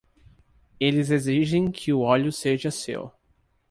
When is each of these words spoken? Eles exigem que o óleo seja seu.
Eles 0.79 1.11
exigem 1.11 1.69
que 1.71 1.93
o 1.93 1.99
óleo 1.99 2.31
seja 2.31 2.71
seu. 2.71 3.11